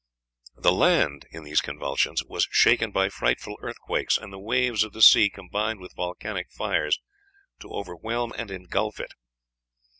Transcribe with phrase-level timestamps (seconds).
[0.57, 5.01] "The land," in these convulsions, "was shaken by frightful earthquakes, and the waves of the
[5.03, 6.99] sea combined with volcanic fires
[7.59, 9.13] to overwhelm and ingulf it....